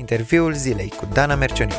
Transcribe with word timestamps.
Interviul 0.00 0.54
zilei 0.54 0.88
cu 0.88 1.08
Dana 1.12 1.34
Mercioniu. 1.34 1.74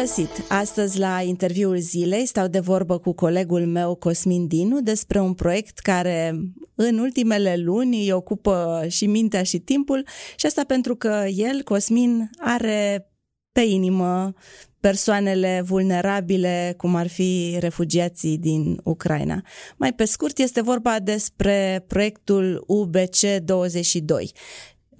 găsit! 0.00 0.44
Astăzi 0.48 0.98
la 0.98 1.20
interviul 1.20 1.78
zilei 1.78 2.26
stau 2.26 2.46
de 2.46 2.60
vorbă 2.60 2.98
cu 2.98 3.12
colegul 3.12 3.66
meu 3.66 3.94
Cosmin 3.94 4.46
Dinu 4.46 4.80
despre 4.80 5.20
un 5.20 5.34
proiect 5.34 5.78
care 5.78 6.40
în 6.74 6.98
ultimele 6.98 7.56
luni 7.56 8.00
îi 8.00 8.12
ocupă 8.12 8.84
și 8.88 9.06
mintea 9.06 9.42
și 9.42 9.58
timpul 9.58 10.06
și 10.36 10.46
asta 10.46 10.64
pentru 10.66 10.94
că 10.94 11.24
el, 11.34 11.62
Cosmin, 11.62 12.30
are 12.38 13.09
pe 13.52 13.60
inimă 13.60 14.32
persoanele 14.80 15.62
vulnerabile, 15.64 16.74
cum 16.76 16.94
ar 16.94 17.08
fi 17.08 17.56
refugiații 17.60 18.38
din 18.38 18.80
Ucraina. 18.84 19.42
Mai 19.76 19.92
pe 19.92 20.04
scurt, 20.04 20.38
este 20.38 20.62
vorba 20.62 20.98
despre 20.98 21.84
proiectul 21.88 22.64
UBC 22.66 23.20
22. 23.42 24.32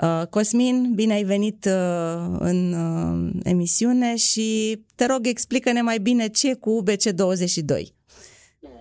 Uh, 0.02 0.26
Cosmin, 0.30 0.92
bine 0.94 1.12
ai 1.14 1.22
venit 1.24 1.64
uh, 1.64 1.72
în 2.38 2.72
uh, 2.72 3.40
emisiune 3.44 4.16
și 4.16 4.80
te 4.94 5.06
rog, 5.06 5.26
explică-ne 5.26 5.82
mai 5.82 5.98
bine 5.98 6.28
ce 6.28 6.48
e 6.48 6.54
cu 6.54 6.82
UBC22. 6.84 7.82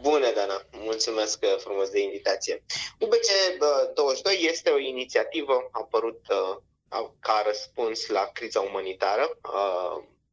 Bună, 0.02 0.32
Dana! 0.36 0.66
Mulțumesc 0.84 1.40
frumos 1.58 1.90
de 1.90 2.02
invitație. 2.02 2.64
UBC22 3.06 4.50
este 4.52 4.70
o 4.70 4.80
inițiativă 4.80 5.70
apărut 5.72 6.22
ca 7.20 7.44
răspuns 7.46 8.08
la 8.08 8.30
criza 8.34 8.60
umanitară 8.60 9.38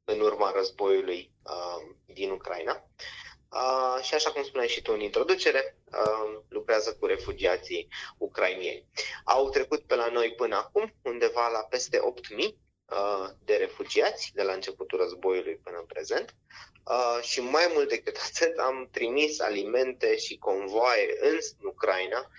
în 0.04 0.20
urma 0.20 0.52
războiului 0.54 1.32
din 2.06 2.30
Ucraina. 2.30 2.86
Uh, 3.56 4.02
și 4.02 4.14
așa 4.14 4.30
cum 4.30 4.42
spuneai 4.42 4.68
și 4.68 4.82
tu 4.82 4.92
în 4.92 5.00
introducere, 5.00 5.78
uh, 5.92 6.38
lucrează 6.48 6.96
cu 7.00 7.06
refugiații 7.06 7.88
ucrainieni. 8.18 8.86
Au 9.24 9.50
trecut 9.50 9.82
pe 9.82 9.94
la 9.94 10.08
noi 10.08 10.34
până 10.34 10.56
acum 10.56 10.94
undeva 11.02 11.48
la 11.48 11.58
peste 11.58 11.98
8.000 11.98 12.02
uh, 12.38 13.28
de 13.44 13.54
refugiați 13.54 14.30
de 14.34 14.42
la 14.42 14.52
începutul 14.52 14.98
războiului 14.98 15.56
până 15.56 15.76
în 15.78 15.86
prezent 15.86 16.34
uh, 16.84 17.22
și 17.22 17.40
mai 17.40 17.70
mult 17.74 17.88
decât 17.88 18.16
atât 18.16 18.58
am 18.58 18.88
trimis 18.92 19.40
alimente 19.40 20.16
și 20.16 20.38
convoaie 20.38 21.16
în 21.20 21.38
Ucraina 21.62 22.30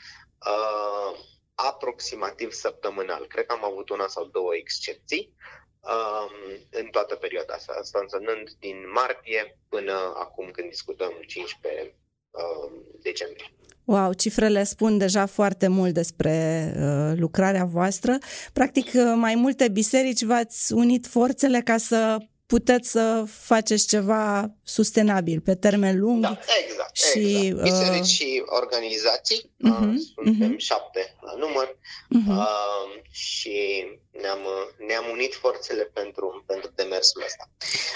uh, 0.48 1.20
aproximativ 1.58 2.52
săptămânal. 2.52 3.28
Cred 3.28 3.46
că 3.46 3.54
am 3.54 3.66
avut 3.72 3.90
una 3.90 4.08
sau 4.08 4.26
două 4.26 4.56
excepții 4.56 5.34
um, 5.80 6.32
în 6.70 6.86
toată 6.86 7.16
perioada 7.16 7.54
asta, 7.54 7.74
asta 7.80 8.00
însemnând 8.02 8.50
din 8.60 8.78
martie 8.94 9.58
până 9.70 10.14
acum 10.16 10.50
când 10.52 10.70
discutăm 10.70 11.14
15 11.28 11.96
um, 12.32 12.72
decembrie. 13.02 13.52
Wow, 13.84 14.14
cifrele 14.14 14.64
spun 14.64 14.98
deja 14.98 15.26
foarte 15.26 15.68
mult 15.68 15.94
despre 15.94 16.36
uh, 16.78 17.18
lucrarea 17.18 17.66
voastră. 17.66 18.18
Practic, 18.54 18.86
uh, 18.86 19.14
mai 19.16 19.36
multe 19.36 19.70
biserici 19.70 20.24
v-ați 20.24 20.74
unit 20.74 21.08
forțele 21.08 21.62
ca 21.62 21.78
să 21.78 22.18
puteți 22.48 22.90
să 22.90 23.24
faceți 23.28 23.88
ceva 23.88 24.52
sustenabil 24.64 25.40
pe 25.42 25.56
termen 25.56 26.00
lung. 26.00 26.22
Da, 26.22 26.40
exact. 26.64 26.96
Și, 26.96 27.46
exact. 27.46 27.64
Biserici 27.64 28.00
uh... 28.00 28.06
și 28.06 28.44
organizații, 28.46 29.42
uh-huh, 29.42 29.94
suntem 30.16 30.54
uh-huh. 30.56 30.58
șapte 30.58 31.16
la 31.22 31.34
număr 31.34 31.68
uh-huh. 31.68 32.30
uh, 32.30 33.02
și 33.12 33.86
ne-am, 34.12 34.40
ne-am 34.88 35.10
unit 35.12 35.34
forțele 35.36 35.84
pentru, 35.84 36.44
pentru 36.48 36.72
demersul 36.76 37.24
ăsta. 37.26 37.50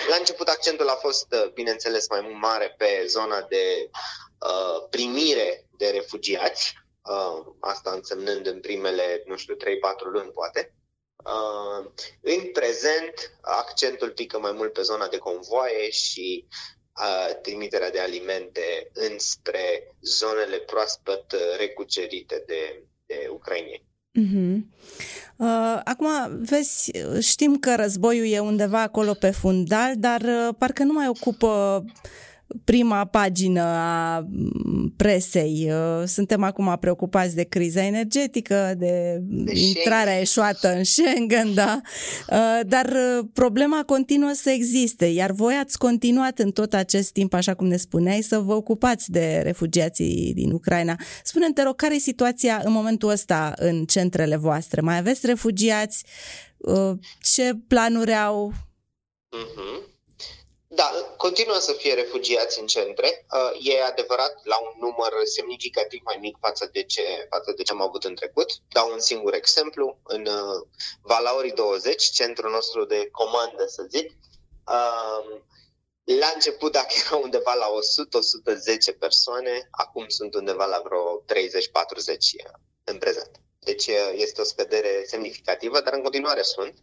La 0.10 0.16
început 0.16 0.48
accentul 0.48 0.88
a 0.88 0.98
fost, 1.02 1.28
uh, 1.32 1.52
bineînțeles, 1.54 2.10
mai 2.10 2.38
mare 2.40 2.76
pe 2.78 3.06
zona 3.08 3.42
de 3.50 3.90
uh, 3.90 4.88
primire 4.90 5.66
de 5.78 5.90
refugiați, 5.90 6.74
uh, 7.02 7.54
asta 7.60 7.92
însemnând 7.92 8.48
în 8.48 8.60
primele, 8.60 9.24
nu 9.26 9.36
știu, 9.38 9.56
3-4 9.56 9.58
luni 10.12 10.32
poate. 10.32 10.74
Uh, 11.26 11.92
în 12.22 12.52
prezent, 12.54 13.38
accentul 13.42 14.10
pică 14.10 14.40
mai 14.40 14.52
mult 14.52 14.74
pe 14.74 14.82
zona 14.82 15.08
de 15.08 15.18
convoaie 15.18 15.90
și 15.90 16.46
uh, 16.48 17.36
trimiterea 17.42 17.92
de 17.92 18.00
alimente 18.00 18.90
înspre 18.94 19.96
zonele 20.02 20.58
proaspăt 20.58 21.36
recucerite 21.58 22.44
de, 22.48 22.84
de 23.06 23.28
ucrainieni. 23.32 23.90
Uh-huh. 24.20 24.60
Uh, 25.36 25.82
acum, 25.84 26.10
vezi, 26.40 26.92
știm 27.20 27.60
că 27.60 27.76
războiul 27.76 28.26
e 28.26 28.40
undeva 28.40 28.82
acolo 28.82 29.14
pe 29.14 29.32
fundal, 29.32 29.94
dar 29.96 30.22
uh, 30.22 30.56
parcă 30.58 30.84
nu 30.84 30.94
mai 30.94 31.08
ocupă 31.08 31.84
prima 32.64 33.06
pagină 33.06 33.62
a 33.62 34.28
presei. 34.96 35.72
Uh, 35.72 36.08
suntem 36.08 36.44
acum 36.44 36.78
preocupați 36.80 37.36
de 37.36 37.44
criza 37.44 37.86
energetică, 37.86 38.74
de, 38.78 39.22
de 39.22 39.52
intrarea 39.56 40.20
eșuată 40.20 40.76
în 40.76 40.84
Schengen, 40.84 41.54
da? 41.54 41.82
Uh, 42.30 42.60
dar 42.68 42.86
uh, 42.86 43.26
problema 43.34 43.84
continuă 43.86 44.32
să 44.34 44.50
existe, 44.50 45.06
iar 45.06 45.32
voi 45.32 45.54
ați 45.54 45.78
continuat 45.78 46.40
în 46.40 46.52
tot 46.52 46.74
acest 46.74 47.12
timp, 47.12 47.34
așa 47.34 47.54
cum 47.54 47.68
ne 47.68 47.78
spuneai, 47.78 48.22
să 48.22 48.40
vă 48.40 48.54
ocupați 48.54 49.12
de 49.12 49.42
refugiații 49.44 50.32
din 50.36 50.52
Ucraina. 50.52 50.96
Spune-mi, 51.24 51.54
te 51.54 51.64
rog, 51.64 51.76
care 51.76 51.96
e 51.96 52.00
situația 52.00 52.62
în 52.64 52.72
momentul 52.72 53.10
ăsta 53.10 53.54
în 53.56 53.86
centrele 53.86 54.36
voastre? 54.36 54.82
Mai 54.82 54.98
aveți 54.98 55.26
refugiați? 55.26 56.06
Ce 57.22 57.54
planuri 57.68 58.14
au? 58.14 58.54
Uh-huh. 59.32 59.91
Da, 60.74 61.14
continuă 61.18 61.58
să 61.58 61.72
fie 61.72 61.94
refugiați 61.94 62.60
în 62.60 62.66
centre. 62.66 63.26
Uh, 63.34 63.68
e 63.68 63.84
adevărat 63.84 64.40
la 64.44 64.58
un 64.60 64.74
număr 64.80 65.14
semnificativ 65.24 66.02
mai 66.04 66.18
mic 66.22 66.38
față 66.40 66.70
de 66.72 66.84
ce, 66.84 67.02
față 67.30 67.54
de 67.56 67.64
ce 67.64 67.72
am 67.72 67.82
avut 67.82 68.04
în 68.04 68.16
trecut. 68.16 68.52
Dau 68.70 68.92
un 68.92 69.00
singur 69.00 69.34
exemplu. 69.34 69.98
În 70.04 70.26
uh, 70.26 70.68
Valauri 71.02 71.54
20, 71.56 72.04
centrul 72.04 72.52
nostru 72.52 72.86
de 72.86 73.10
comandă, 73.12 73.66
să 73.68 73.86
zic, 73.90 74.08
uh, 74.68 75.42
la 76.04 76.32
început, 76.34 76.72
dacă 76.72 76.94
era 77.06 77.16
undeva 77.16 77.54
la 77.54 77.68
100-110 78.94 78.98
persoane, 79.00 79.68
acum 79.72 80.06
sunt 80.08 80.34
undeva 80.36 80.66
la 80.66 80.82
vreo 80.84 81.24
30-40 81.26 81.34
în 82.84 82.98
prezent. 82.98 83.32
Deci 83.60 83.88
este 84.14 84.42
o 84.42 84.44
scădere 84.44 85.04
semnificativă, 85.08 85.82
dar 85.82 85.94
în 85.94 86.02
continuare 86.02 86.42
sunt. 86.42 86.74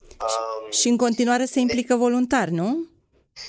Um, 0.00 0.70
și 0.70 0.88
în 0.88 0.96
continuare 0.96 1.44
se 1.44 1.60
implică 1.60 1.96
voluntari, 1.96 2.50
nu? 2.50 2.92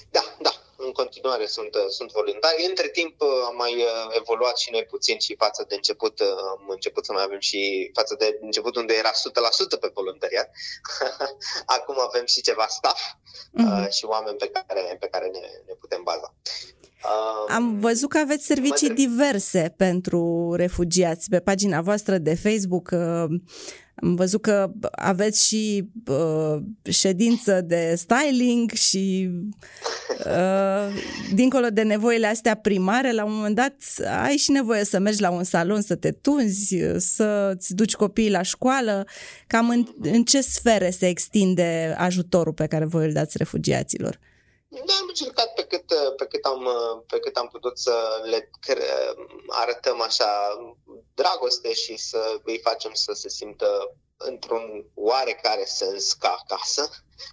Da, 0.09 0.35
da, 0.40 0.53
în 0.78 0.91
continuare 0.91 1.46
sunt, 1.46 1.75
uh, 1.75 1.88
sunt 1.97 2.12
voluntari. 2.12 2.66
Între 2.69 2.88
timp 2.88 3.22
uh, 3.22 3.28
am 3.46 3.56
mai 3.56 3.75
uh, 3.75 4.16
evoluat 4.19 4.57
și 4.57 4.72
noi 4.72 4.84
puțin 4.84 5.19
și 5.19 5.35
față 5.35 5.66
de 5.68 5.75
început, 5.75 6.19
am 6.53 6.66
început 6.68 7.06
să 7.06 7.12
mai 7.12 7.23
avem 7.23 7.40
și 7.40 7.91
față 7.94 8.16
de 8.19 8.38
început 8.41 8.75
unde 8.75 8.94
era 8.94 9.12
100% 9.12 9.79
pe 9.79 9.91
voluntariat. 9.94 10.50
Acum 11.78 12.00
avem 12.00 12.25
și 12.25 12.41
ceva 12.41 12.66
staff 12.68 13.01
uh-huh. 13.01 13.90
și 13.90 14.06
oameni 14.06 14.38
pe 14.38 14.50
care, 14.53 14.97
pe 15.00 15.07
care 15.07 15.28
ne, 15.28 15.46
ne 15.66 15.73
putem 15.73 16.02
baza. 16.03 16.34
Am 17.47 17.79
văzut 17.79 18.09
că 18.09 18.17
aveți 18.17 18.46
servicii 18.46 18.90
diverse 18.90 19.73
pentru 19.78 20.53
refugiați 20.56 21.29
pe 21.29 21.40
pagina 21.40 21.81
voastră 21.81 22.17
de 22.17 22.35
Facebook. 22.35 22.90
Am 23.95 24.16
văzut 24.16 24.41
că 24.41 24.72
aveți 24.91 25.47
și 25.47 25.89
uh, 26.07 26.57
ședință 26.89 27.61
de 27.61 27.94
styling 27.95 28.72
și 28.72 29.29
uh, 30.25 30.94
dincolo 31.33 31.67
de 31.67 31.81
nevoile 31.81 32.28
astea 32.28 32.55
primare, 32.55 33.11
la 33.11 33.25
un 33.25 33.34
moment 33.34 33.55
dat 33.55 33.75
ai 34.23 34.38
și 34.38 34.51
nevoie 34.51 34.84
să 34.84 35.00
mergi 35.00 35.22
la 35.22 35.29
un 35.29 35.44
salon 35.44 35.81
să 35.81 35.95
te 35.95 36.11
tunzi, 36.11 36.78
să-ți 36.97 37.75
duci 37.75 37.95
copiii 37.95 38.31
la 38.31 38.41
școală. 38.41 39.07
Cam 39.47 39.69
în, 39.69 39.88
în 40.01 40.23
ce 40.23 40.41
sfere 40.41 40.89
se 40.89 41.07
extinde 41.07 41.95
ajutorul 41.97 42.53
pe 42.53 42.66
care 42.66 42.85
voi 42.85 43.05
îl 43.05 43.13
dați 43.13 43.38
refugiaților? 43.38 44.11
Da, 44.11 44.34
am 44.79 45.05
încercat 45.07 45.53
pe 45.53 45.63
cât, 45.63 45.85
pe 46.17 46.25
cât, 46.25 46.45
am, 46.45 46.67
pe 47.07 47.19
cât 47.19 47.35
am 47.35 47.47
putut 47.47 47.77
să 47.79 48.22
le 48.23 48.49
arătăm 49.47 50.01
așa 50.01 50.57
dragoste 51.13 51.73
și 51.73 51.97
să 51.97 52.39
îi 52.43 52.59
facem 52.59 52.93
să 52.93 53.13
se 53.13 53.29
simtă 53.29 53.95
într-un 54.17 54.91
oarecare 54.93 55.66
sens 55.66 56.13
ca 56.13 56.37
acasă, 56.43 56.89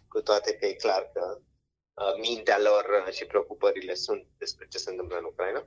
cu 0.08 0.20
toate 0.20 0.54
că 0.54 0.66
e 0.66 0.72
clar 0.72 1.10
că 1.12 1.38
uh, 1.38 2.14
mintea 2.20 2.58
lor 2.58 3.08
și 3.10 3.24
preocupările 3.24 3.94
sunt 3.94 4.26
despre 4.38 4.66
ce 4.70 4.78
se 4.78 4.90
întâmplă 4.90 5.16
în 5.18 5.24
Ucraina. 5.24 5.66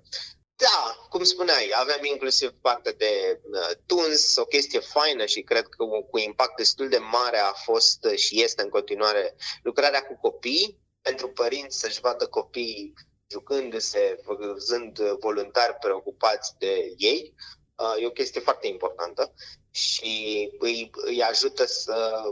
Da, 0.57 1.07
cum 1.10 1.24
spuneai, 1.24 1.71
aveam 1.74 2.04
inclusiv 2.04 2.51
parte 2.62 2.92
de 2.92 3.42
uh, 3.44 3.69
tuns, 3.86 4.36
o 4.36 4.45
chestie 4.45 4.80
faină 4.80 5.25
și 5.25 5.42
cred 5.42 5.68
că 5.68 5.86
cu 6.10 6.18
impact 6.18 6.56
destul 6.56 6.89
de 6.89 6.98
mare 6.98 7.38
a 7.38 7.51
fost 7.51 8.06
și 8.16 8.44
este 8.44 8.62
în 8.62 8.69
continuare 8.69 9.36
lucrarea 9.63 10.06
cu 10.06 10.18
copii, 10.21 10.85
pentru 11.06 11.30
părinți 11.30 11.80
să-și 11.80 12.00
vadă 12.00 12.28
copiii 12.28 12.94
jucându-se, 13.31 14.19
văzând 14.25 15.00
voluntari 15.00 15.74
preocupați 15.74 16.56
de 16.57 16.94
ei, 16.98 17.34
uh, 17.75 18.02
e 18.02 18.06
o 18.06 18.12
chestie 18.19 18.42
foarte 18.42 18.68
importantă 18.68 19.34
și 19.72 20.13
îi, 20.60 20.90
îi 20.94 21.22
ajută 21.24 21.66
să 21.66 22.24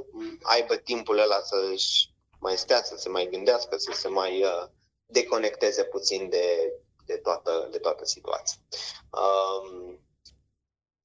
aibă 0.42 0.76
timpul 0.76 1.18
ăla 1.20 1.42
să-și 1.42 2.10
mai 2.40 2.58
stea, 2.58 2.84
să 2.84 2.96
se 2.98 3.10
mai 3.10 3.28
gândească, 3.32 3.78
să 3.78 3.92
se 3.94 4.08
mai 4.08 4.44
uh, 4.44 4.66
deconecteze 5.06 5.84
puțin 5.84 6.30
de, 6.30 6.74
de, 7.06 7.18
toată, 7.18 7.68
de 7.72 7.78
toată 7.78 8.06
situația. 8.06 8.58
Um, 9.10 10.00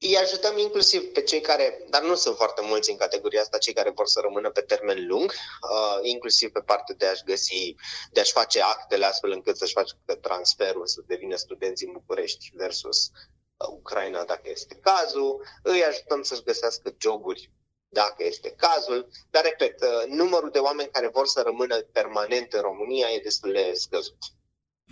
îi 0.01 0.17
ajutăm 0.17 0.59
inclusiv 0.59 1.03
pe 1.13 1.23
cei 1.23 1.41
care, 1.41 1.85
dar 1.91 2.03
nu 2.03 2.15
sunt 2.15 2.37
foarte 2.37 2.63
mulți 2.65 2.91
în 2.91 2.97
categoria 2.97 3.41
asta, 3.41 3.59
cei 3.59 3.73
care 3.73 3.91
vor 3.91 4.07
să 4.07 4.21
rămână 4.21 4.51
pe 4.51 4.61
termen 4.61 5.07
lung, 5.07 5.33
uh, 5.33 5.99
inclusiv 6.03 6.51
pe 6.51 6.61
partea 6.61 6.95
de 6.95 7.07
a-și 7.07 7.25
găsi, 7.25 7.75
de 8.13 8.21
a-și 8.21 8.33
face 8.33 8.61
actele 8.61 9.05
astfel 9.05 9.31
încât 9.31 9.57
să-și 9.57 9.73
facă 9.73 10.15
transferul, 10.21 10.87
să 10.87 11.03
devină 11.07 11.37
studenți 11.37 11.85
în 11.85 11.93
București 11.93 12.51
versus 12.55 13.11
uh, 13.57 13.69
Ucraina, 13.71 14.25
dacă 14.25 14.51
este 14.51 14.75
cazul. 14.75 15.47
Îi 15.63 15.85
ajutăm 15.85 16.23
să-și 16.23 16.43
găsească 16.43 16.95
joburi 16.99 17.51
dacă 17.89 18.25
este 18.25 18.51
cazul, 18.51 19.09
dar, 19.31 19.43
repet, 19.45 19.81
uh, 19.81 20.07
numărul 20.09 20.51
de 20.51 20.59
oameni 20.59 20.91
care 20.93 21.09
vor 21.09 21.27
să 21.27 21.43
rămână 21.43 21.77
permanent 21.77 22.53
în 22.53 22.61
România 22.61 23.09
e 23.09 23.21
destul 23.23 23.53
de 23.53 23.73
scăzut. 23.75 24.19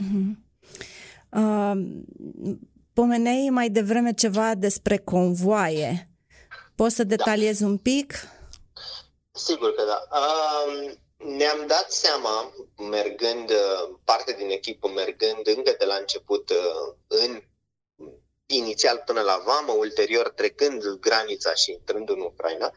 Mm-hmm. 0.02 0.44
Uh, 1.30 1.72
Pomeneai 3.00 3.48
mai 3.50 3.68
devreme 3.68 4.12
ceva 4.12 4.54
despre 4.54 4.98
convoaie. 4.98 6.08
Poți 6.76 6.94
să 6.94 7.02
da. 7.04 7.16
detaliezi 7.16 7.60
da. 7.60 7.66
un 7.66 7.78
pic? 7.78 8.12
Sigur 9.32 9.74
că 9.74 9.82
da. 9.84 10.08
Uh, 10.10 10.92
ne-am 11.16 11.66
dat 11.66 11.92
seama, 11.92 12.52
mergând, 12.90 13.50
uh, 13.50 13.96
parte 14.04 14.32
din 14.32 14.50
echipă, 14.50 14.88
mergând 14.88 15.46
încă 15.56 15.74
de 15.78 15.84
la 15.84 15.94
început 15.94 16.50
uh, 16.50 16.94
în 17.06 17.42
inițial 18.46 19.02
până 19.06 19.20
la 19.20 19.42
Vamă, 19.44 19.72
ulterior 19.72 20.28
trecând 20.28 20.82
granița 21.00 21.54
și 21.54 21.72
intrând 21.72 22.08
în 22.08 22.20
Ucraina, 22.20 22.72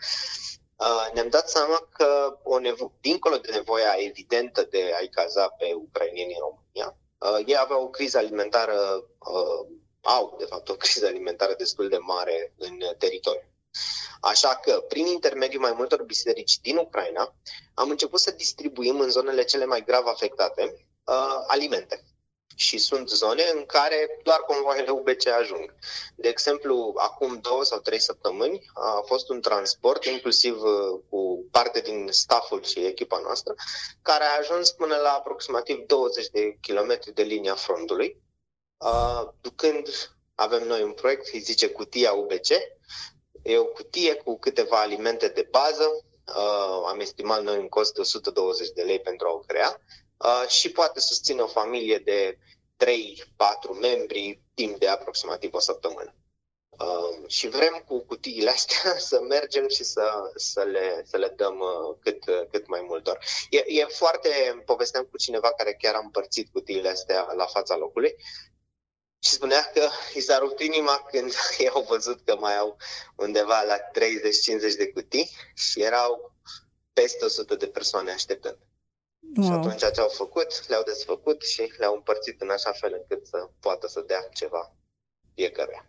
uh, 0.75 1.13
ne-am 1.13 1.30
dat 1.30 1.50
seama 1.50 1.88
că, 1.94 2.39
o 2.44 2.60
nevo- 2.60 3.00
dincolo 3.01 3.38
de 3.38 3.51
nevoia 3.51 3.95
evidentă 3.98 4.68
de 4.69 4.92
a-i 4.98 5.10
caza 5.10 5.48
pe 5.48 5.74
ucrainieni 5.74 6.33
în 6.33 6.39
România, 6.39 6.98
ei 7.45 7.57
aveau 7.57 7.83
o 7.83 7.89
criză 7.89 8.18
alimentară 8.18 9.04
au, 10.18 10.36
de 10.40 10.46
fapt, 10.46 10.70
o 10.70 10.76
criză 10.76 11.06
alimentară 11.06 11.54
destul 11.58 11.90
de 11.90 11.98
mare 11.98 12.54
în 12.58 12.80
teritoriu. 12.98 13.50
Așa 14.22 14.56
că, 14.56 14.84
prin 14.88 15.06
intermediul 15.06 15.62
mai 15.62 15.74
multor 15.76 16.04
biserici 16.04 16.60
din 16.60 16.78
Ucraina, 16.78 17.36
am 17.74 17.90
început 17.90 18.20
să 18.20 18.32
distribuim 18.32 19.00
în 19.00 19.10
zonele 19.10 19.44
cele 19.44 19.66
mai 19.66 19.84
grav 19.84 20.06
afectate 20.06 20.88
uh, 21.04 21.44
alimente. 21.48 22.04
Și 22.56 22.78
sunt 22.78 23.10
zone 23.10 23.44
în 23.56 23.66
care 23.66 24.20
doar 24.24 24.40
convoaiele 24.40 24.90
UBC 24.90 25.28
ajung. 25.28 25.74
De 26.16 26.28
exemplu, 26.28 26.94
acum 26.98 27.40
două 27.42 27.64
sau 27.64 27.80
trei 27.80 28.00
săptămâni 28.00 28.70
a 28.74 29.04
fost 29.06 29.30
un 29.30 29.42
transport, 29.42 30.06
inclusiv 30.06 30.62
uh, 30.62 31.00
cu 31.10 31.48
parte 31.52 31.80
din 31.80 32.08
stafful 32.12 32.64
și 32.64 32.86
echipa 32.86 33.20
noastră, 33.20 33.54
care 34.02 34.24
a 34.24 34.38
ajuns 34.40 34.72
până 34.72 34.96
la 34.96 35.10
aproximativ 35.10 35.78
20 35.86 36.28
de 36.28 36.58
kilometri 36.62 37.14
de 37.14 37.24
linia 37.24 37.56
frontului, 37.56 38.16
Uh, 38.16 38.29
ducând, 39.42 39.88
avem 40.36 40.68
noi 40.68 40.84
un 40.84 40.92
proiect, 40.92 41.34
îi 41.34 41.40
zice 41.40 41.70
cutia 41.70 42.12
UBC. 42.12 42.50
E 43.42 43.58
o 43.58 43.66
cutie 43.66 44.14
cu 44.14 44.40
câteva 44.40 44.81
alimente 44.81 45.28
de 45.28 45.48
bază. 45.52 46.04
Uh, 46.28 46.84
am 46.88 47.00
estimat 47.00 47.44
noi 47.44 47.58
un 47.58 47.68
cost 47.68 47.94
de 47.94 48.02
120 48.02 48.70
de 48.70 48.81
lei 48.81 49.00
pentru 49.00 49.28
a 49.28 49.31
o 49.31 49.40
crea 49.40 49.81
uh, 50.18 50.48
și 50.48 50.72
poate 50.72 51.00
susține 51.00 51.42
o 51.42 51.48
familie 51.48 51.98
de 51.98 52.38
3-4 52.78 53.80
membri 53.81 54.42
timp 54.54 54.80
de 54.80 54.88
aproximativ 54.88 55.54
o 55.54 55.60
săptămână. 55.60 56.16
Uh, 56.70 57.28
și 57.28 57.48
vrem 57.48 57.84
cu 57.88 58.00
cutiile 58.00 58.50
astea 58.50 58.98
să 59.10 59.22
mergem 59.22 59.68
și 59.68 59.84
să, 59.84 60.32
să, 60.36 60.62
le, 60.62 61.02
să 61.06 61.18
le 61.18 61.34
dăm 61.36 61.60
uh, 61.60 61.98
cât, 62.00 62.28
uh, 62.28 62.48
cât 62.52 62.68
mai 62.68 62.86
multor. 62.88 63.20
E, 63.50 63.64
e 63.68 63.86
foarte, 63.86 64.62
povesteam 64.66 65.08
cu 65.12 65.18
cineva 65.18 65.52
care 65.52 65.74
chiar 65.74 65.96
a 65.96 66.02
împărțit 66.04 66.52
cutiile 66.52 66.90
astea 66.90 67.32
la 67.36 67.46
fața 67.46 67.75
locului 67.75 68.16
și 69.19 69.31
spunea 69.31 69.71
că 69.74 69.81
i 70.13 70.19
s-a 70.19 70.38
rupt 70.38 70.60
inima 70.60 71.07
când 71.12 71.33
ei 71.60 71.69
au 71.69 71.86
văzut 71.89 72.21
că 72.25 72.36
mai 72.39 72.57
au 72.57 72.77
undeva 73.16 73.62
la 73.62 73.77
30-50 73.77 74.77
de 74.77 74.92
cutii 74.94 75.30
și 75.54 75.81
erau 75.81 76.33
peste 76.94 77.25
100 77.25 77.56
de 77.56 77.68
persoane 77.68 78.12
așteptând. 78.12 78.57
Wow. 79.36 79.45
Și 79.45 79.51
atunci 79.51 79.94
ce 79.94 80.01
au 80.01 80.07
făcut, 80.07 80.68
le-au 80.68 80.83
desfăcut 80.83 81.42
și 81.42 81.71
le-au 81.77 81.95
împărțit 81.95 82.42
în 82.42 82.50
așa 82.50 82.71
fel 82.71 82.94
încât 82.94 83.27
să 83.27 83.50
poată 83.60 83.88
să 83.88 84.04
dea 84.07 84.27
ceva 84.33 84.75
fiecăruia. 85.36 85.86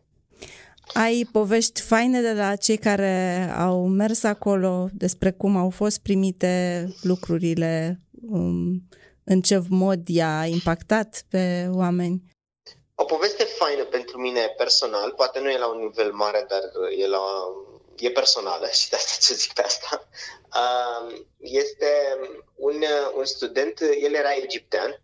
Ai 0.95 1.29
povești 1.33 1.81
faine 1.81 2.21
de 2.21 2.33
la 2.33 2.57
cei 2.57 2.77
care 2.77 3.47
au 3.57 3.87
mers 3.87 4.23
acolo 4.23 4.89
despre 4.93 5.31
cum 5.31 5.57
au 5.57 5.71
fost 5.71 5.99
primite 5.99 6.87
lucrurile, 7.03 8.01
um, 8.29 8.89
în 9.25 9.41
ce 9.41 9.63
mod 9.69 10.09
i-a 10.09 10.47
impactat 10.47 11.25
pe 11.29 11.69
oameni? 11.71 12.30
O 13.03 13.05
poveste 13.05 13.45
faină 13.45 13.85
pentru 13.85 14.19
mine 14.19 14.55
personal, 14.57 15.13
poate 15.13 15.39
nu 15.39 15.51
e 15.51 15.59
la 15.59 15.67
un 15.67 15.79
nivel 15.79 16.13
mare, 16.13 16.47
dar 16.49 16.61
e, 16.99 17.07
la, 17.07 17.21
e 17.97 18.11
personală 18.11 18.67
și 18.79 18.89
de 18.89 18.97
asta 18.97 19.17
ce 19.21 19.35
zic 19.35 19.53
pe 19.53 19.63
asta, 19.63 20.09
este 21.39 22.19
un, 22.55 22.85
un 23.15 23.25
student, 23.25 23.81
el 23.81 24.15
era 24.15 24.35
egiptean 24.35 25.03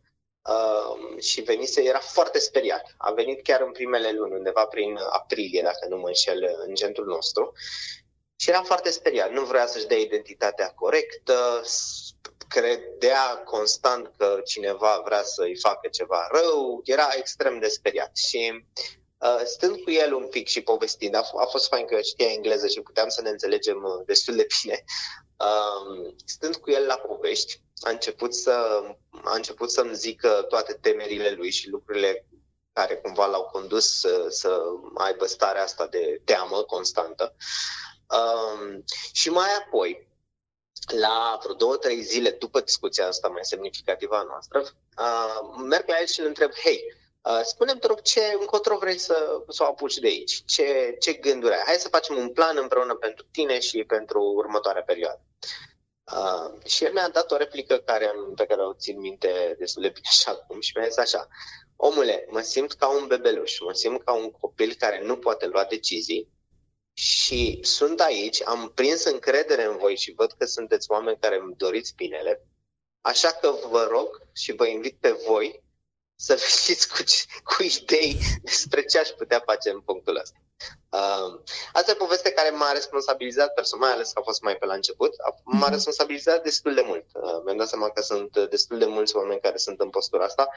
și 1.18 1.40
venise, 1.40 1.82
era 1.82 1.98
foarte 1.98 2.38
speriat. 2.38 2.94
A 2.96 3.12
venit 3.12 3.42
chiar 3.42 3.60
în 3.60 3.72
primele 3.72 4.12
luni, 4.12 4.34
undeva 4.34 4.66
prin 4.66 4.98
aprilie, 5.10 5.62
dacă 5.62 5.86
nu 5.88 5.96
mă 5.96 6.06
înșel, 6.06 6.64
în 6.66 6.74
centrul 6.74 7.06
nostru. 7.06 7.52
Și 8.36 8.48
era 8.48 8.62
foarte 8.62 8.90
speriat, 8.90 9.30
nu 9.30 9.44
vrea 9.44 9.66
să-și 9.66 9.86
dea 9.86 9.98
identitatea 9.98 10.72
corectă, 10.74 11.62
credea 12.48 13.42
constant 13.44 14.12
că 14.16 14.40
cineva 14.44 15.02
vrea 15.04 15.22
să-i 15.22 15.58
facă 15.58 15.88
ceva 15.88 16.28
rău, 16.30 16.80
era 16.84 17.08
extrem 17.16 17.58
de 17.58 17.68
speriat 17.68 18.16
și 18.16 18.64
uh, 19.18 19.40
stând 19.44 19.76
cu 19.76 19.90
el 19.90 20.14
un 20.14 20.28
pic 20.28 20.48
și 20.48 20.60
povestind, 20.60 21.14
a, 21.14 21.22
f- 21.22 21.42
a 21.42 21.46
fost 21.50 21.68
fain 21.68 21.86
că 21.86 22.00
știa 22.00 22.30
engleză 22.30 22.66
și 22.66 22.80
puteam 22.80 23.08
să 23.08 23.22
ne 23.22 23.28
înțelegem 23.28 23.76
uh, 23.76 24.04
destul 24.06 24.36
de 24.36 24.46
bine, 24.62 24.84
uh, 25.36 26.12
stând 26.24 26.56
cu 26.56 26.70
el 26.70 26.86
la 26.86 26.96
povești, 26.96 27.60
a 27.80 27.90
început, 27.90 28.34
să, 28.34 28.82
a 29.24 29.34
început 29.34 29.70
să-mi 29.70 29.94
zică 29.94 30.44
toate 30.48 30.72
temerile 30.72 31.30
lui 31.30 31.50
și 31.50 31.68
lucrurile 31.68 32.26
care 32.72 32.96
cumva 32.96 33.26
l-au 33.26 33.42
condus 33.42 33.98
să, 33.98 34.26
să 34.28 34.60
aibă 34.94 35.26
starea 35.26 35.62
asta 35.62 35.86
de 35.86 36.20
teamă 36.24 36.62
constantă. 36.62 37.34
Um, 38.08 38.84
și 39.12 39.30
mai 39.30 39.48
apoi, 39.64 40.08
la 40.86 41.38
vreo 41.42 41.54
două, 41.54 41.76
trei 41.76 42.02
zile 42.02 42.30
după 42.30 42.60
discuția 42.60 43.06
asta 43.06 43.28
mai 43.28 43.44
semnificativă 43.44 44.14
a 44.16 44.22
noastră, 44.22 44.58
uh, 44.98 45.64
merg 45.68 45.88
la 45.88 46.00
el 46.00 46.06
și 46.06 46.20
îl 46.20 46.26
întreb, 46.26 46.50
hei, 46.64 46.80
uh, 47.22 47.40
spune-mi, 47.44 47.80
te 47.80 47.86
rog, 47.86 48.00
ce 48.00 48.36
încotro 48.40 48.76
vrei 48.78 48.98
să, 48.98 49.42
să 49.48 49.62
o 49.62 49.66
apuci 49.66 49.94
de 49.94 50.06
aici? 50.06 50.42
Ce, 50.44 50.96
ce 51.00 51.12
gânduri 51.12 51.54
ai? 51.54 51.62
Hai 51.66 51.74
să 51.74 51.88
facem 51.88 52.16
un 52.16 52.32
plan 52.32 52.56
împreună 52.56 52.94
pentru 52.94 53.26
tine 53.30 53.58
și 53.58 53.84
pentru 53.84 54.20
următoarea 54.20 54.82
perioadă. 54.82 55.20
Uh, 56.12 56.64
și 56.64 56.84
el 56.84 56.92
mi-a 56.92 57.08
dat 57.08 57.30
o 57.30 57.36
replică 57.36 57.76
care, 57.76 58.10
pe 58.34 58.46
care 58.46 58.60
o 58.60 58.74
țin 58.74 58.98
minte 58.98 59.54
destul 59.58 59.82
de 59.82 59.88
bine 59.88 60.06
așa 60.14 60.30
acum 60.30 60.60
și 60.60 60.72
mi-a 60.76 60.88
zis 60.88 60.96
așa, 60.96 61.28
omule, 61.76 62.26
mă 62.30 62.40
simt 62.40 62.72
ca 62.72 62.88
un 62.88 63.06
bebeluș, 63.06 63.60
mă 63.60 63.72
simt 63.72 64.04
ca 64.04 64.12
un 64.12 64.30
copil 64.30 64.74
care 64.78 65.02
nu 65.02 65.16
poate 65.16 65.46
lua 65.46 65.64
decizii, 65.64 66.28
și 66.98 67.58
sunt 67.62 68.00
aici, 68.00 68.42
am 68.44 68.72
prins 68.74 69.04
încredere 69.04 69.64
în 69.64 69.76
voi 69.76 69.96
și 69.96 70.12
văd 70.16 70.32
că 70.32 70.44
sunteți 70.46 70.90
oameni 70.90 71.18
care 71.20 71.38
îmi 71.38 71.54
doriți 71.56 71.94
binele, 71.94 72.46
așa 73.00 73.32
că 73.32 73.54
vă 73.68 73.86
rog 73.90 74.22
și 74.32 74.52
vă 74.52 74.66
invit 74.66 74.96
pe 75.00 75.10
voi 75.26 75.62
să 76.14 76.34
veniți 76.44 76.88
cu, 76.88 76.96
cu 77.42 77.62
idei 77.62 78.18
despre 78.42 78.84
ce 78.84 78.98
aș 78.98 79.08
putea 79.08 79.42
face 79.46 79.70
în 79.70 79.80
punctul 79.80 80.16
ăsta. 80.16 80.36
Uh, 80.90 81.40
asta 81.72 81.90
e 81.90 81.94
o 81.94 82.04
poveste 82.04 82.30
care 82.30 82.50
m-a 82.50 82.72
responsabilizat 82.72 83.54
personal, 83.54 83.86
mai 83.86 83.94
ales 83.94 84.12
că 84.12 84.18
a 84.18 84.24
fost 84.24 84.42
mai 84.42 84.56
pe 84.56 84.66
la 84.66 84.74
început, 84.74 85.14
m-a 85.44 85.58
mhm. 85.58 85.72
responsabilizat 85.72 86.42
destul 86.42 86.74
de 86.74 86.82
mult. 86.86 87.04
Uh, 87.12 87.42
mi-am 87.44 87.56
dat 87.56 87.68
seama 87.68 87.90
că 87.90 88.02
sunt 88.02 88.38
destul 88.38 88.78
de 88.78 88.86
mulți 88.86 89.16
oameni 89.16 89.40
care 89.40 89.56
sunt 89.56 89.80
în 89.80 89.90
postura 89.90 90.24
asta, 90.24 90.48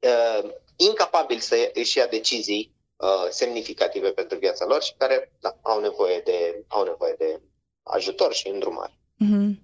uh, 0.00 0.50
incapabili 0.76 1.40
să 1.40 1.70
își 1.74 1.98
ia 1.98 2.06
decizii 2.06 2.73
Uh, 2.96 3.26
semnificative 3.30 4.08
pentru 4.08 4.38
viața 4.38 4.64
lor 4.68 4.82
și 4.82 4.94
care 4.98 5.32
da, 5.40 5.56
au, 5.62 5.80
nevoie 5.80 6.22
de, 6.24 6.64
au 6.68 6.84
nevoie 6.84 7.14
de 7.18 7.40
ajutor 7.82 8.32
și 8.32 8.48
îndrumare. 8.48 8.92
Mm-hmm. 9.24 9.62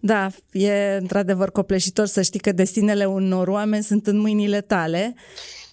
Da, 0.00 0.28
e 0.52 0.96
într-adevăr 1.00 1.50
copleșitor 1.50 2.06
să 2.06 2.22
știi 2.22 2.40
că 2.40 2.52
destinele 2.52 3.04
unor 3.04 3.48
oameni 3.48 3.82
sunt 3.82 4.06
în 4.06 4.18
mâinile 4.18 4.60
tale 4.60 5.14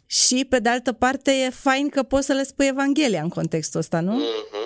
și, 0.06 0.46
pe 0.50 0.60
de 0.60 0.70
altă 0.70 0.94
parte, 0.94 1.32
e 1.32 1.50
fain 1.50 1.90
că 1.90 2.04
poți 2.04 2.26
să 2.26 2.34
le 2.34 2.44
spui 2.44 2.68
Evanghelia 2.68 3.22
în 3.22 3.30
contextul 3.30 3.80
ăsta, 3.80 4.00
nu? 4.00 4.22
Mm-hmm. 4.22 4.57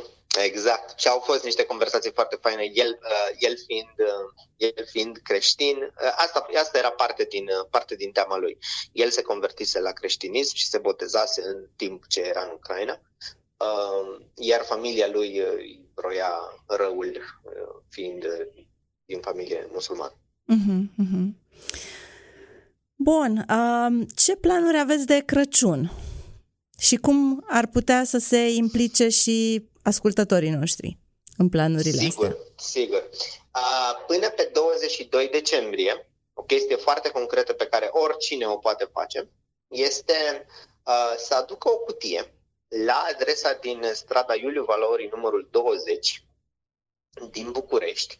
Exact. 0.44 1.00
Și 1.00 1.08
au 1.08 1.20
fost 1.20 1.44
niște 1.44 1.66
conversații 1.66 2.12
foarte 2.12 2.38
faine, 2.42 2.64
el, 2.74 3.00
uh, 3.02 3.36
el, 3.40 3.56
fiind, 3.66 3.96
uh, 3.98 4.44
el 4.58 4.86
fiind 4.92 5.18
creștin. 5.24 5.78
Uh, 5.78 6.14
asta, 6.16 6.48
asta 6.60 6.78
era 6.78 6.92
parte 6.92 7.24
din, 7.24 7.50
parte 7.70 7.96
din 7.96 8.12
teama 8.12 8.38
lui. 8.38 8.58
El 8.92 9.10
se 9.10 9.22
convertise 9.22 9.80
la 9.80 9.92
creștinism 9.92 10.56
și 10.56 10.68
se 10.68 10.78
botezase 10.78 11.42
în 11.46 11.68
timp 11.76 12.08
ce 12.08 12.22
era 12.22 12.44
în 12.44 12.52
Ucraina, 12.54 13.02
iar 14.36 14.64
familia 14.64 15.08
lui 15.08 15.44
roia 15.96 16.32
răul 16.68 17.22
fiind 17.90 18.26
din 19.06 19.20
familie 19.22 19.70
musulmană. 19.72 20.16
Uh-huh, 20.52 20.82
uh-huh. 21.04 21.28
Bun, 22.96 23.46
uh, 23.50 24.08
ce 24.16 24.36
planuri 24.36 24.80
aveți 24.80 25.06
de 25.06 25.24
Crăciun? 25.26 25.92
Și 26.80 26.96
cum 26.96 27.44
ar 27.48 27.68
putea 27.68 28.04
să 28.04 28.18
se 28.18 28.50
implice 28.50 29.10
și 29.10 29.70
ascultătorii 29.92 30.50
noștri 30.50 30.98
în 31.38 31.50
planurile 31.50 32.02
sigur, 32.08 32.26
astea? 32.26 32.38
Sigur, 32.56 33.10
uh, 33.56 33.94
Până 34.08 34.30
pe 34.30 34.50
22 34.54 35.28
decembrie, 35.28 35.94
o 36.34 36.44
chestie 36.44 36.76
foarte 36.76 37.10
concretă 37.10 37.54
pe 37.54 37.66
care 37.66 37.90
oricine 37.92 38.46
o 38.48 38.58
poate 38.58 38.90
face, 38.92 39.30
este 39.68 40.46
uh, 40.86 41.14
să 41.18 41.34
aducă 41.34 41.70
o 41.70 41.78
cutie 41.78 42.34
la 42.86 43.06
adresa 43.14 43.54
din 43.62 43.82
strada 43.94 44.36
Iuliu 44.36 44.64
Valorii 44.64 45.10
numărul 45.14 45.48
20 45.52 46.24
din 47.30 47.52
București, 47.52 48.20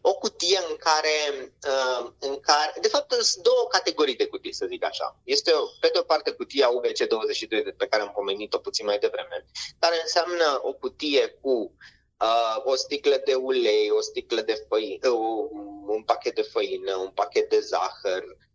o 0.00 0.14
cutie 0.14 0.58
în 0.68 0.76
care, 0.76 1.52
uh, 1.66 2.10
în 2.18 2.40
care, 2.40 2.72
de 2.80 2.88
fapt, 2.88 3.12
sunt 3.12 3.44
două 3.44 3.66
categorii 3.70 4.16
de 4.16 4.26
cutii, 4.26 4.52
să 4.52 4.66
zic 4.68 4.84
așa. 4.84 5.16
Este, 5.24 5.50
pe 5.80 5.90
de 5.92 5.98
o 5.98 6.02
parte, 6.02 6.30
cutia 6.30 6.68
UBC22, 6.68 7.76
pe 7.76 7.86
care 7.86 8.02
am 8.02 8.12
pomenit-o 8.12 8.58
puțin 8.58 8.84
mai 8.84 8.98
devreme, 8.98 9.46
care 9.78 10.00
înseamnă 10.02 10.60
o 10.62 10.72
cutie 10.72 11.26
cu 11.40 11.74
uh, 12.20 12.62
o 12.64 12.74
sticlă 12.74 13.22
de 13.24 13.34
ulei, 13.34 13.90
o 13.90 14.00
sticlă 14.00 14.40
de 14.40 14.64
făină, 14.68 15.08
uh, 15.08 15.50
un 15.86 16.02
pachet 16.02 16.34
de 16.34 16.42
făină, 16.42 16.96
un 16.96 17.10
pachet 17.10 17.50
de 17.50 17.60
zahăr, 17.60 18.22
uh, 18.22 18.46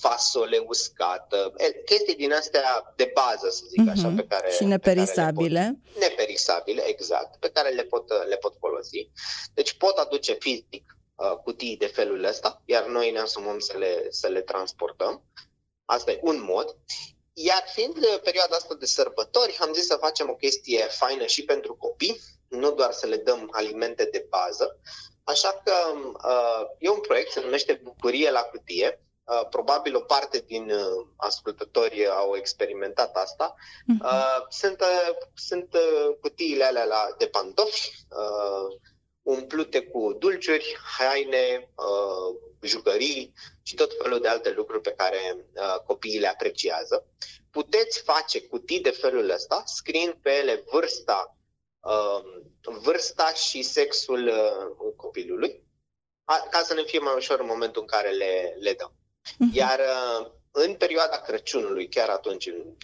fasole 0.00 0.58
uscată, 0.66 1.52
chestii 1.84 2.14
din 2.14 2.32
astea 2.32 2.92
de 2.96 3.12
bază, 3.14 3.48
să 3.50 3.62
zic 3.68 3.80
uh-huh. 3.88 3.92
așa, 3.92 4.06
Mhm. 4.06 4.16
pe 4.16 4.26
care... 4.26 4.50
Și 4.50 4.64
neperisabile. 4.64 5.58
Pe 5.58 5.64
care 5.64 5.68
le 5.74 5.92
pot, 5.92 6.00
neperisabile, 6.08 6.82
exact, 6.88 7.36
pe 7.38 7.48
care 7.48 7.68
le 7.68 7.82
pot, 7.82 8.26
le 8.28 8.36
pot 8.36 8.54
folosi. 8.58 9.10
Deci 9.54 9.72
pot 9.72 9.96
aduce 9.96 10.32
fizic 10.32 10.96
uh, 11.14 11.32
cutii 11.44 11.76
de 11.76 11.86
felul 11.86 12.24
ăsta, 12.24 12.62
iar 12.64 12.86
noi 12.86 13.10
ne 13.10 13.18
asumăm 13.18 13.58
să 13.58 13.76
le, 13.78 14.06
să 14.10 14.26
le 14.28 14.40
transportăm. 14.40 15.24
Asta 15.84 16.10
e 16.10 16.18
un 16.22 16.42
mod. 16.42 16.76
Iar 17.32 17.64
fiind 17.72 17.96
uh, 17.96 18.20
perioada 18.22 18.56
asta 18.56 18.74
de 18.74 18.86
sărbători, 18.86 19.56
am 19.60 19.72
zis 19.72 19.86
să 19.86 19.96
facem 19.96 20.28
o 20.30 20.34
chestie 20.34 20.84
faină 20.84 21.26
și 21.26 21.44
pentru 21.44 21.74
copii, 21.74 22.20
nu 22.48 22.72
doar 22.72 22.92
să 22.92 23.06
le 23.06 23.16
dăm 23.16 23.48
alimente 23.52 24.04
de 24.04 24.26
bază. 24.28 24.78
Așa 25.24 25.60
că 25.64 25.72
uh, 26.24 26.66
e 26.78 26.88
un 26.88 27.00
proiect, 27.00 27.30
se 27.30 27.40
numește 27.40 27.80
Bucurie 27.82 28.30
la 28.30 28.40
cutie. 28.40 29.02
Uh, 29.30 29.46
probabil 29.50 29.96
o 29.96 30.00
parte 30.00 30.44
din 30.46 30.70
uh, 30.70 31.06
ascultători 31.16 32.08
au 32.08 32.36
experimentat 32.36 33.16
asta. 33.16 33.54
Mhm. 33.86 34.04
Uh, 34.04 34.46
sunt 34.48 34.80
uh, 34.80 35.16
sunt 35.34 35.74
uh, 35.74 36.16
cutiile 36.20 36.64
alea 36.64 36.84
la, 36.84 37.14
de 37.18 37.26
pantofi, 37.26 37.90
uh, 38.10 38.76
umplute 39.22 39.82
cu 39.82 40.12
dulciuri, 40.18 40.78
haine, 40.98 41.70
uh, 41.74 42.36
jucării 42.60 43.32
și 43.62 43.74
tot 43.74 43.90
felul 44.02 44.20
de 44.20 44.28
alte 44.28 44.50
lucruri 44.50 44.82
pe 44.82 44.94
care 44.96 45.46
uh, 45.54 45.76
copiii 45.86 46.18
le 46.18 46.28
apreciază. 46.28 47.06
Puteți 47.50 48.02
face 48.02 48.42
cutii 48.42 48.80
de 48.80 48.90
felul 48.90 49.30
ăsta, 49.30 49.62
scriind 49.66 50.12
pe 50.12 50.30
ele 50.30 50.64
vârsta, 50.70 51.36
uh, 51.80 52.20
vârsta 52.82 53.32
și 53.32 53.62
sexul 53.62 54.26
uh, 54.26 54.92
copilului, 54.96 55.62
a, 56.24 56.46
ca 56.50 56.62
să 56.62 56.74
ne 56.74 56.82
fie 56.82 56.98
mai 56.98 57.14
ușor 57.16 57.40
în 57.40 57.46
momentul 57.46 57.82
în 57.82 57.88
care 57.88 58.10
le, 58.10 58.56
le 58.58 58.72
dăm. 58.72 58.94
Mhm. 59.38 59.50
Iar 59.52 59.78
uh, 59.78 60.30
în 60.50 60.74
perioada 60.74 61.20
Crăciunului, 61.20 61.88
chiar 61.88 62.08
atunci, 62.08 62.46
în 62.46 62.76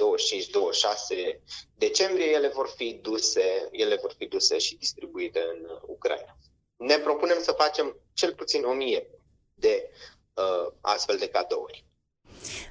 25-26 1.36 1.40
decembrie, 1.74 2.26
ele 2.30 2.48
vor 2.48 2.68
fi 2.76 2.98
duse, 3.02 3.68
ele 3.70 3.98
vor 4.00 4.14
fi 4.18 4.26
duse 4.26 4.58
și 4.58 4.76
distribuite 4.76 5.40
în 5.40 5.80
Ucraina. 5.86 6.38
Ne 6.76 6.98
propunem 6.98 7.42
să 7.42 7.52
facem 7.52 7.96
cel 8.12 8.34
puțin 8.34 8.64
1000 8.64 9.10
de 9.54 9.90
uh, 10.34 10.72
astfel 10.80 11.16
de 11.16 11.28
cadouri. 11.28 11.85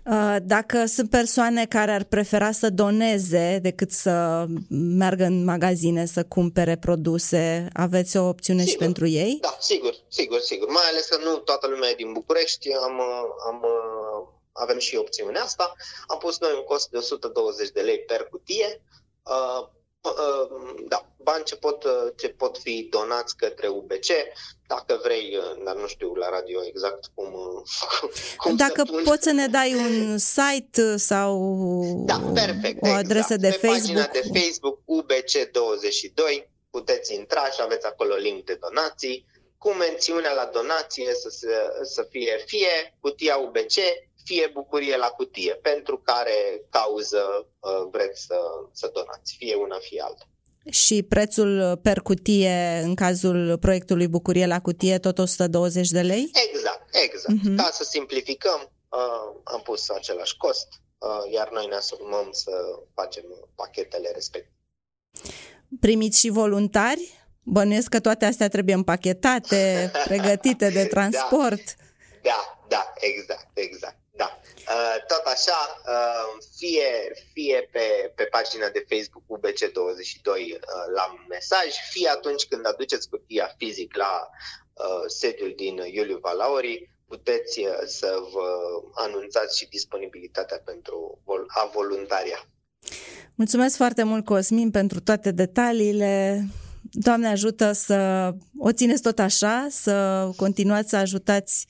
Uh, 0.06 0.36
Dacă 0.44 0.86
sunt 0.86 1.10
persoane 1.10 1.66
care 1.66 1.92
ar 1.92 2.04
prefera 2.04 2.52
să 2.52 2.70
doneze 2.70 3.60
decât 3.62 3.92
să 3.92 4.46
meargă 4.70 5.24
în 5.24 5.44
magazine 5.44 6.06
să 6.06 6.24
cumpere 6.24 6.78
produse, 6.78 7.68
aveți 7.74 8.18
o 8.18 8.28
opțiune 8.28 8.62
și 8.62 8.70
Sigur. 8.70 8.84
pentru 8.84 9.08
ei? 9.08 9.38
Da, 9.42 9.58
sigur, 9.60 9.96
sigur, 10.08 10.40
sigur. 10.40 10.68
Mai 10.68 10.84
ales 10.92 11.06
că 11.06 11.18
nu 11.24 11.38
toată 11.38 11.68
lumea 11.68 11.90
e 11.90 11.96
din 11.96 12.12
București, 12.12 12.74
am, 12.74 12.98
uh, 12.98 13.30
am, 13.48 13.62
uh, 13.64 14.28
avem 14.52 14.80
și 14.80 14.96
opțiunea 14.96 15.44
asta. 15.44 15.74
Am 16.08 16.18
pus 16.18 16.40
noi 16.40 16.52
un 16.56 16.64
cost 16.64 16.90
de 16.90 16.98
120 16.98 17.70
de 17.70 17.82
lei 17.82 18.00
per 18.00 18.28
cutie. 18.32 18.82
Uh, 20.06 20.12
uh, 20.12 20.84
da, 20.88 21.06
bani 21.18 21.44
ce 21.44 21.56
pot, 21.56 21.84
uh, 21.84 22.12
ce 22.16 22.30
pot 22.30 22.58
fi 22.58 22.88
donați 22.92 23.38
către 23.38 23.68
UBC, 23.68 24.06
dacă 24.68 25.00
vrei, 25.04 25.38
uh, 25.38 25.64
dar 25.66 25.76
nu 25.76 25.88
știu 25.88 26.14
la 26.14 26.30
radio 26.30 26.60
exact 26.66 27.06
cum, 27.14 27.34
uh, 27.34 28.10
cum 28.38 28.56
Dacă 28.56 28.84
să 28.86 28.92
pun. 28.92 29.02
poți 29.04 29.24
să 29.24 29.32
ne 29.32 29.48
dai 29.48 29.74
un 29.74 30.18
site 30.18 30.98
sau 30.98 31.32
Da, 32.06 32.22
perfect. 32.34 32.78
o 32.82 32.90
adresă 32.90 33.34
exact. 33.34 33.42
de 33.42 33.58
Pe 33.62 33.68
Facebook. 33.68 34.06
pagina 34.06 34.08
de 34.12 34.40
Facebook 34.40 34.80
UBC22 34.80 36.48
puteți 36.72 37.14
intra 37.14 37.46
și 37.50 37.60
aveți 37.62 37.86
acolo 37.86 38.16
link 38.16 38.46
de 38.46 38.58
donații 38.62 39.26
cu 39.58 39.70
mențiunea 39.72 40.34
la 40.34 40.50
donație 40.54 41.14
să, 41.14 41.30
se, 41.30 41.48
să 41.84 42.08
fie 42.10 42.44
fie 42.46 42.96
cutia 43.00 43.36
UBC, 43.38 43.76
fie 44.26 44.50
bucurie 44.54 44.98
la 44.98 45.08
cutie, 45.08 45.54
pentru 45.54 45.98
care 45.98 46.66
cauză 46.70 47.24
uh, 47.60 47.88
vreți 47.92 48.26
să, 48.26 48.38
să 48.72 48.92
donați, 48.94 49.36
fie 49.38 49.56
una, 49.56 49.78
fie 49.80 50.02
alta. 50.02 50.26
Și 50.70 51.04
prețul 51.04 51.80
per 51.84 52.00
cutie, 52.02 52.82
în 52.84 52.96
cazul 52.96 53.58
proiectului 53.58 54.08
Bucurie 54.08 54.46
la 54.46 54.62
cutie, 54.62 54.98
tot 54.98 55.18
120 55.18 55.90
de 55.90 56.02
lei? 56.02 56.32
Exact, 56.50 56.96
exact. 57.04 57.44
Mhm. 57.44 57.56
Ca 57.56 57.70
să 57.72 57.84
simplificăm, 57.84 58.72
uh, 58.90 59.42
am 59.44 59.62
pus 59.64 59.90
același 59.90 60.38
cost, 60.38 60.68
uh, 60.98 61.32
iar 61.32 61.52
noi 61.52 61.66
ne 61.66 61.76
asumăm 61.76 62.28
să 62.32 62.52
facem 62.94 63.24
pachetele 63.56 64.12
respective. 64.14 64.54
Primiți 65.80 66.20
și 66.20 66.30
voluntari? 66.30 67.14
Bănuiesc 67.44 67.90
că 67.90 68.00
toate 68.00 68.26
astea 68.26 68.48
trebuie 68.48 68.76
împachetate, 68.76 69.92
pregătite 70.10 70.70
de 70.70 70.86
transport. 70.86 71.76
Da, 72.22 72.66
da, 72.68 72.94
exact, 73.00 73.50
exact. 73.54 73.98
Da. 74.16 74.40
Uh, 74.74 74.98
tot 75.08 75.24
așa, 75.26 75.60
uh, 75.96 76.28
fie, 76.58 76.90
fie 77.34 77.70
pe, 77.72 78.12
pe 78.16 78.24
pagina 78.24 78.70
de 78.70 78.86
Facebook 78.90 79.26
UBC22 79.36 80.28
uh, 80.28 80.60
la 80.96 81.06
mesaj, 81.30 81.70
fie 81.92 82.10
atunci 82.10 82.46
când 82.46 82.66
aduceți 82.68 83.10
cutia 83.10 83.56
fizic 83.58 83.96
la 83.96 84.30
uh, 84.74 85.04
sediul 85.08 85.54
din 85.56 85.76
Iuliu 85.92 86.18
Valauri, 86.22 86.90
puteți 87.08 87.60
uh, 87.60 87.68
să 87.86 88.16
vă 88.34 88.48
anunțați 88.94 89.58
și 89.58 89.68
disponibilitatea 89.68 90.62
pentru 90.66 91.22
vol- 91.26 91.46
a 91.48 91.72
voluntaria. 91.74 92.48
Mulțumesc 93.36 93.76
foarte 93.76 94.04
mult, 94.04 94.26
Cosmin, 94.26 94.72
pentru 94.72 95.00
toate 95.00 95.32
detaliile. 95.32 96.44
Doamne 96.92 97.28
ajută 97.28 97.72
să 97.72 98.30
o 98.60 98.72
țineți 98.72 99.02
tot 99.02 99.20
așa, 99.20 99.68
să 99.70 100.28
continuați 100.36 100.90
să 100.90 100.96
ajutați 100.96 101.68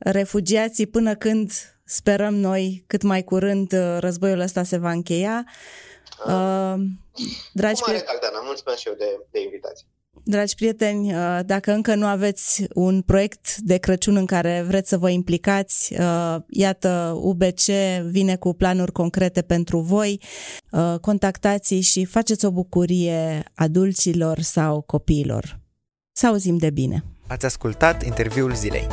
refugiații 0.00 0.86
până 0.86 1.14
când 1.14 1.52
sperăm 1.84 2.34
noi 2.34 2.84
cât 2.86 3.02
mai 3.02 3.22
curând 3.24 3.72
războiul 3.98 4.40
ăsta 4.40 4.62
se 4.62 4.76
va 4.78 4.90
încheia. 4.90 5.44
Uh, 6.26 6.74
dragi, 7.52 7.80
Cu 7.80 7.86
mare 7.90 7.98
prieteni, 7.98 8.04
drag, 8.20 8.32
Dana, 8.32 8.44
mulțumesc 8.44 8.78
și 8.78 8.88
eu 8.88 8.94
de, 8.98 9.04
de 9.30 9.42
invitație. 9.42 9.86
dragi 10.24 10.54
prieteni, 10.54 11.14
uh, 11.14 11.38
dacă 11.46 11.72
încă 11.72 11.94
nu 11.94 12.06
aveți 12.06 12.64
un 12.74 13.02
proiect 13.02 13.56
de 13.56 13.76
Crăciun 13.76 14.16
în 14.16 14.26
care 14.26 14.64
vreți 14.66 14.88
să 14.88 14.98
vă 14.98 15.10
implicați, 15.10 15.94
uh, 15.98 16.36
iată, 16.48 17.18
UBC 17.20 17.62
vine 18.10 18.36
cu 18.36 18.52
planuri 18.54 18.92
concrete 18.92 19.42
pentru 19.42 19.78
voi. 19.80 20.20
Uh, 20.70 20.94
Contactați 21.00 21.74
și 21.74 22.04
faceți 22.04 22.44
o 22.44 22.50
bucurie 22.50 23.42
adulților 23.54 24.38
sau 24.40 24.80
copiilor. 24.80 25.60
Să 26.12 26.26
auzim 26.26 26.56
de 26.56 26.70
bine! 26.70 27.04
Ați 27.26 27.44
ascultat 27.44 28.04
interviul 28.04 28.54
zilei. 28.54 28.86